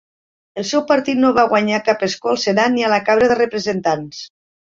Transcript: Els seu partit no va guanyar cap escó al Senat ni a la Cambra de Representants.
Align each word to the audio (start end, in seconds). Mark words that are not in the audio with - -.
Els 0.61 0.69
seu 0.75 0.81
partit 0.91 1.19
no 1.25 1.29
va 1.39 1.43
guanyar 1.51 1.81
cap 1.91 2.07
escó 2.09 2.33
al 2.33 2.41
Senat 2.45 2.73
ni 2.77 2.87
a 2.87 2.91
la 2.95 2.99
Cambra 3.11 3.31
de 3.33 3.39
Representants. 3.43 4.27